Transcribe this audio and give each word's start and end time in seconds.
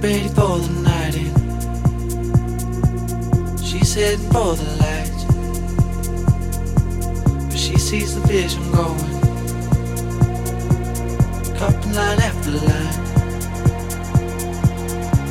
ready 0.00 0.28
for 0.28 0.58
the 0.58 0.68
night 0.82 1.16
in. 1.16 1.32
She's 3.58 3.94
heading 3.94 4.30
for 4.30 4.54
the 4.54 4.64
light. 4.84 5.18
But 7.48 7.58
she 7.58 7.76
sees 7.78 8.14
the 8.14 8.20
vision 8.26 8.62
going. 8.70 8.98
Cupping 11.58 11.92
line 11.94 12.20
after 12.20 12.50
line. 12.50 12.92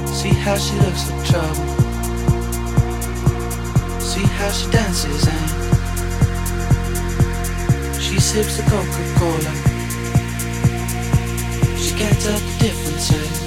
See 0.07 0.33
how 0.33 0.57
she 0.57 0.75
looks 0.79 1.09
like 1.09 1.25
trouble. 1.25 1.67
See 4.01 4.27
how 4.37 4.51
she 4.51 4.69
dances 4.71 5.27
and 5.27 5.49
she 8.01 8.19
sips 8.19 8.57
the 8.57 8.63
Coca-Cola. 8.63 9.53
She 11.77 11.93
can't 11.95 12.19
tell 12.21 12.39
the 12.39 12.57
differences. 12.59 13.43
Eh? 13.43 13.46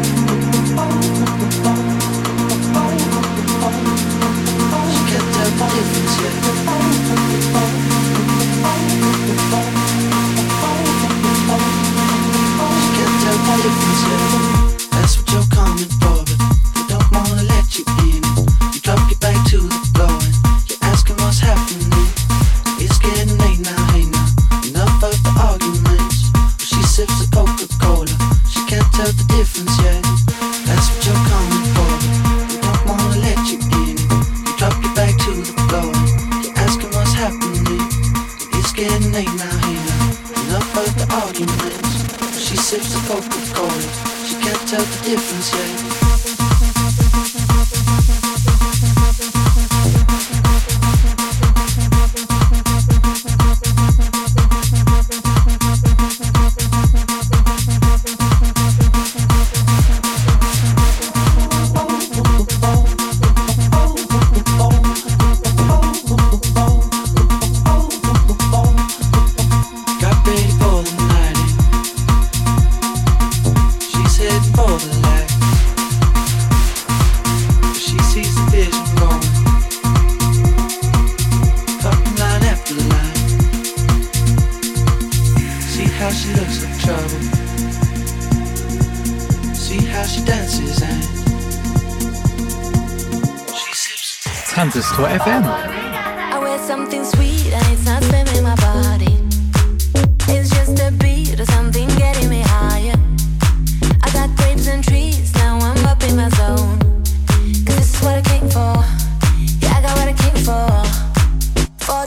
Thank 13.53 14.45
you. 14.45 14.50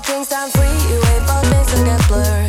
drinks, 0.02 0.32
I'm 0.32 0.50
free. 0.50 0.66
You 0.88 0.96
wait 1.00 1.22
for 1.26 1.40
things 1.46 1.72
to 1.72 1.84
get. 1.84 2.43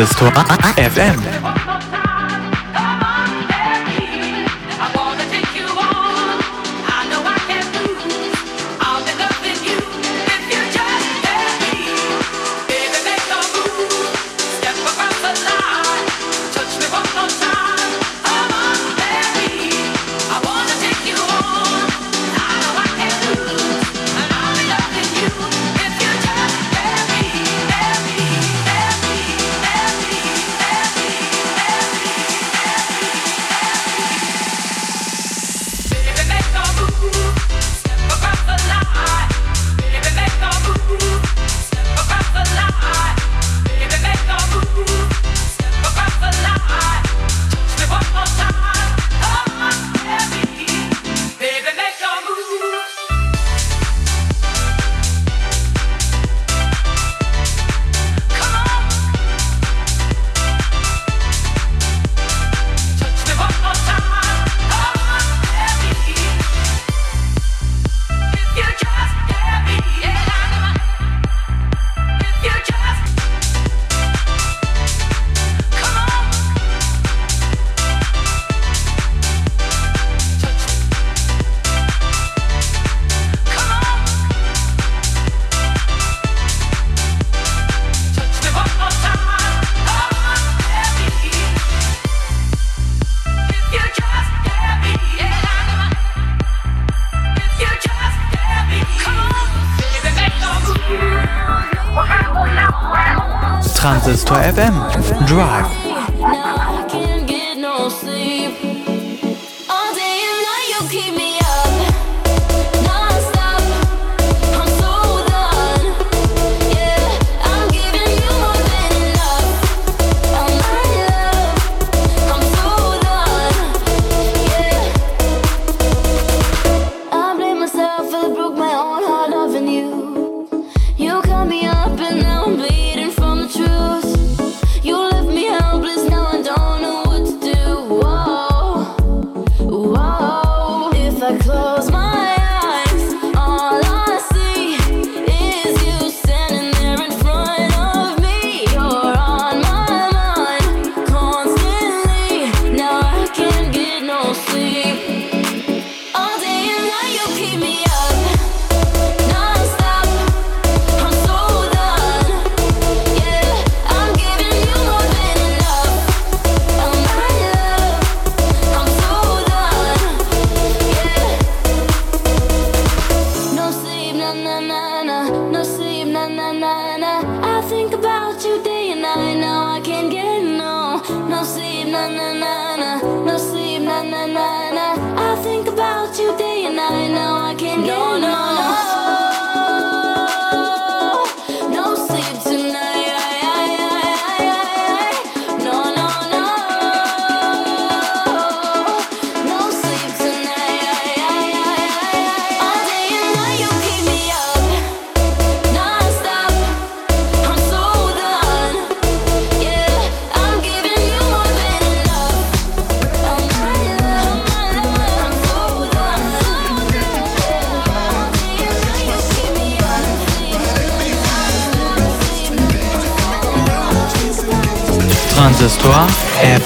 Transistor 0.00 0.32
FM. 0.78 1.59
Transistor 103.80 104.34
FM 104.34 105.26
Drive. 105.26 105.89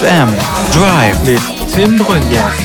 FM 0.05 0.29
Drive 0.71 1.19
with 1.25 1.41
Tim 1.73 1.97
Brunjes. 1.97 2.64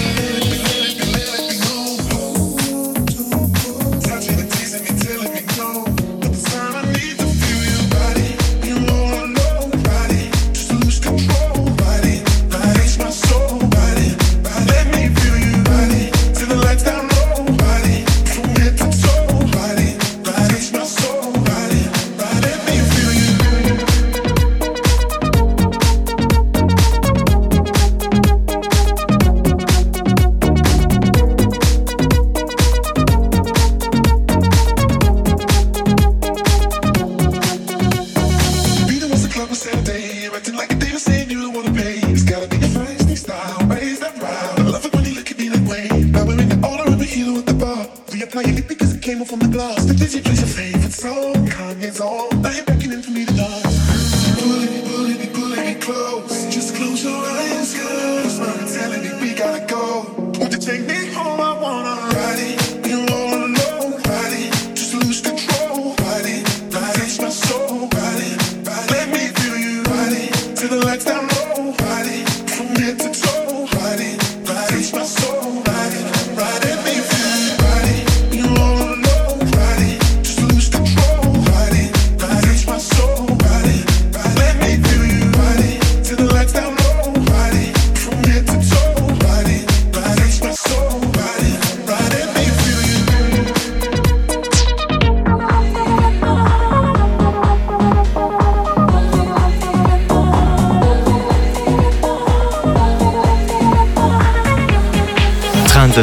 for 49.30 49.37
my 49.37 49.46
glass. 49.46 49.84
The 49.84 49.94
dizzy 49.94 50.20
place 50.20 50.50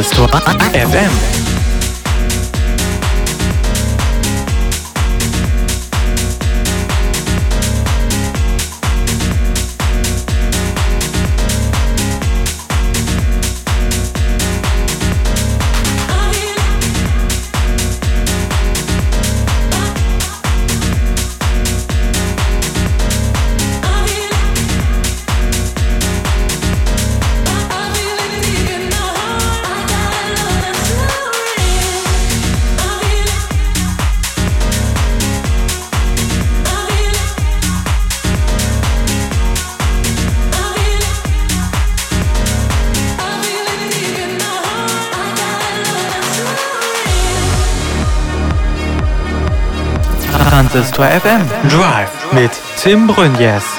to 0.06 0.28
FM. 0.74 1.47
Transistor 50.70 51.06
FM 51.06 51.48
Drive 51.70 52.10
mit 52.32 52.50
Tim 52.76 53.06
Brünjes. 53.06 53.77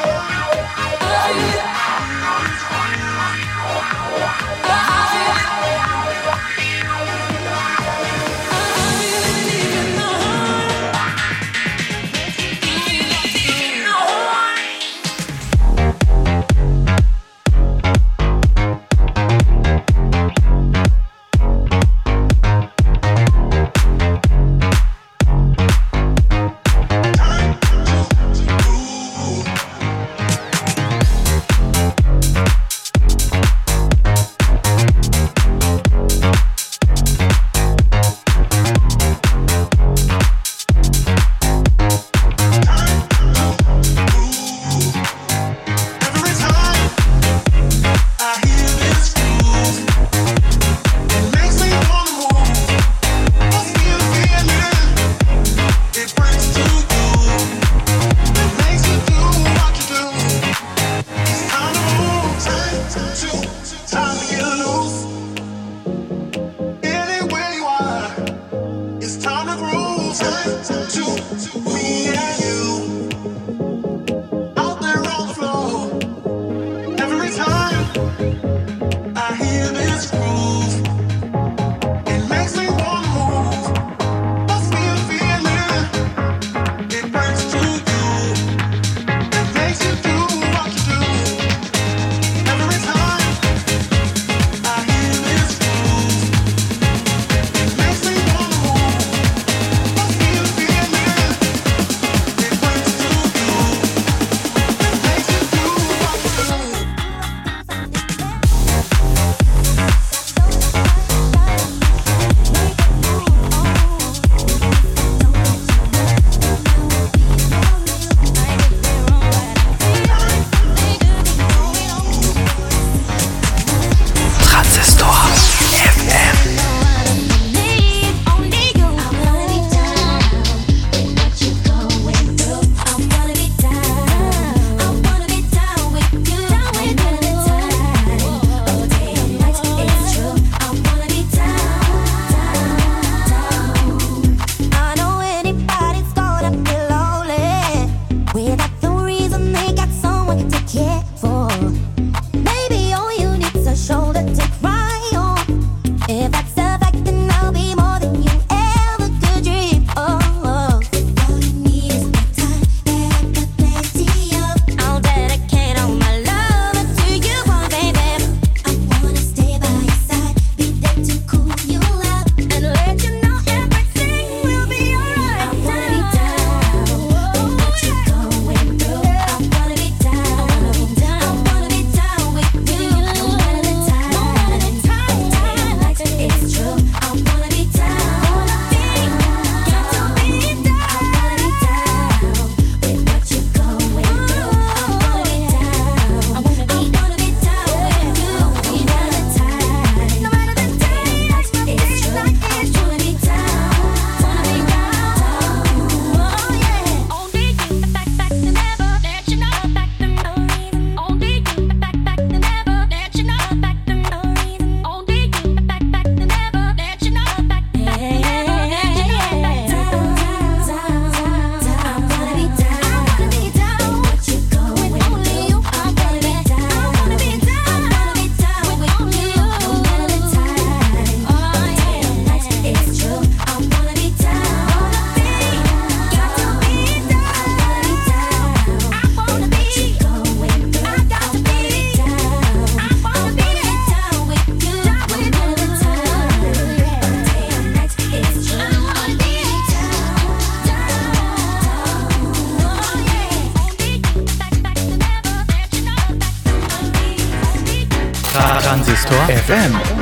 Transistor 259.10 259.56
FM. 259.56 259.99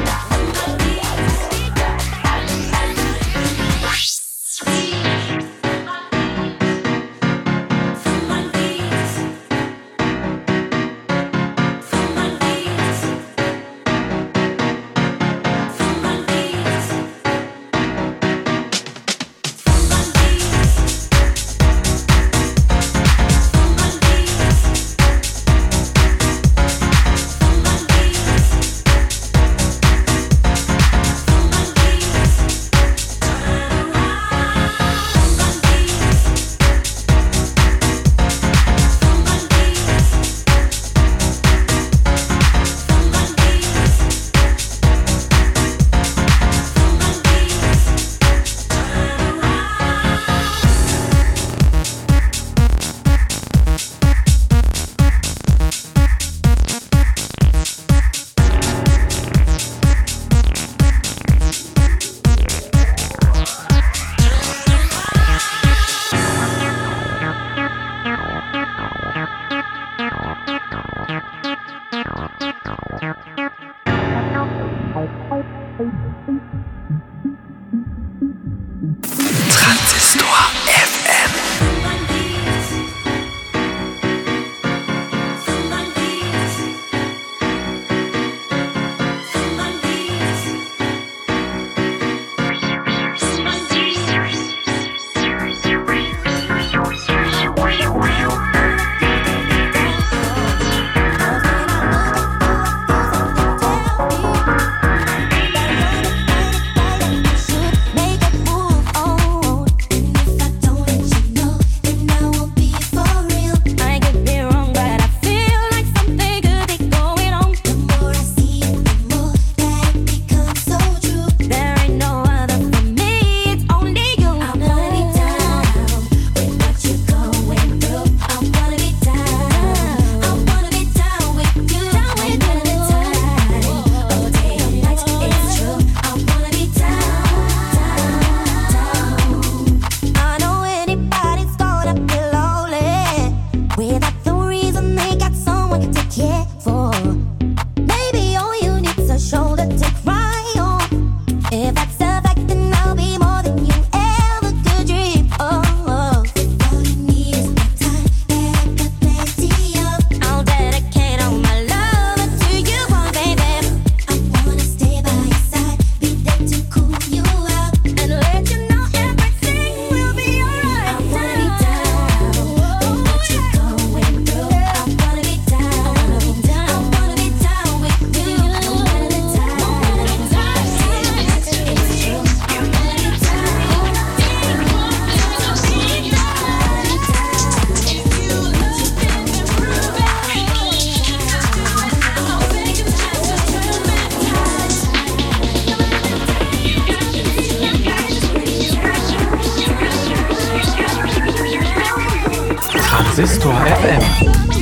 Transistor 203.18 203.50
FM. 203.50 204.57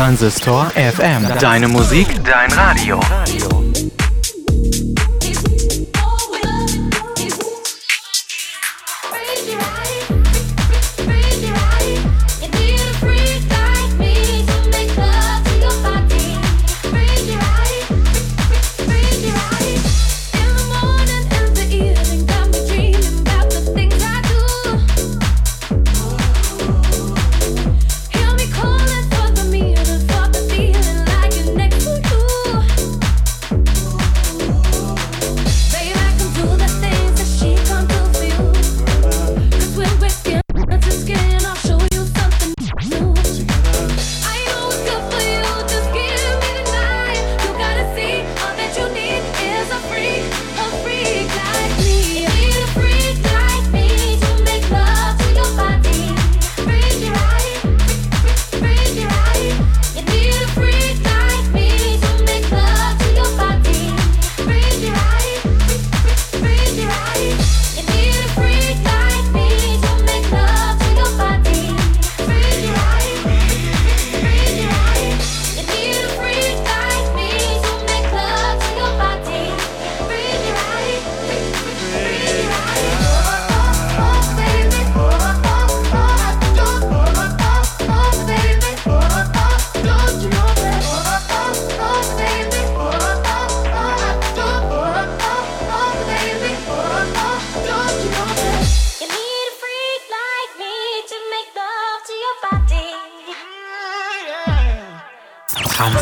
Transistor 0.03 0.73
FM. 0.75 1.39
Deine 1.39 1.69
Musik, 1.69 2.09
dein 2.25 2.51
Radio. 2.51 2.99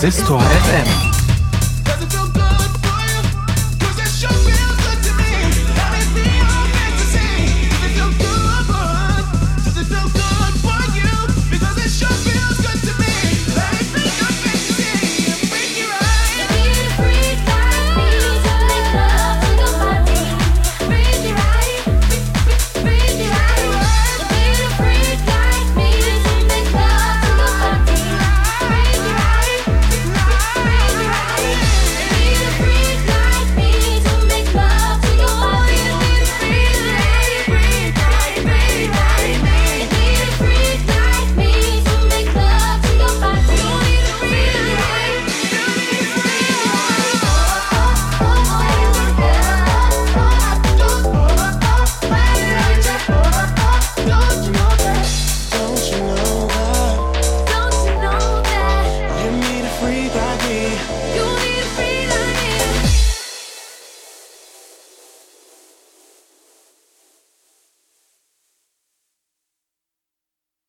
Transistor 0.00 0.38
FM. 0.40 1.09